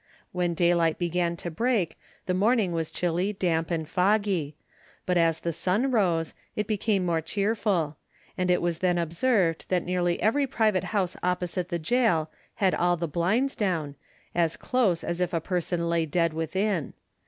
When 0.31 0.55
daylight 0.55 0.97
began 0.97 1.37
to 1.37 1.51
break 1.51 1.95
the 2.25 2.33
morning 2.33 2.71
was 2.71 2.89
chilly, 2.89 3.33
damp, 3.33 3.69
and 3.69 3.87
foggy; 3.87 4.55
but, 5.05 5.15
as 5.15 5.41
the 5.41 5.53
sun 5.53 5.91
rose, 5.91 6.33
it 6.55 6.65
became 6.65 7.05
more 7.05 7.21
cheerful, 7.21 7.97
and 8.35 8.49
it 8.49 8.63
was 8.63 8.79
then 8.79 8.97
observed 8.97 9.65
that 9.69 9.85
nearly 9.85 10.19
every 10.19 10.47
private 10.47 10.85
house 10.85 11.15
opposite 11.21 11.69
the 11.69 11.77
gaol 11.77 12.31
had 12.55 12.73
all 12.73 12.97
the 12.97 13.07
blinds 13.07 13.55
down, 13.55 13.93
as 14.33 14.57
close 14.57 15.03
as 15.03 15.21
if 15.21 15.33
a 15.35 15.39
person 15.39 15.87
lay 15.87 16.07
dead 16.07 16.33
within. 16.33 16.93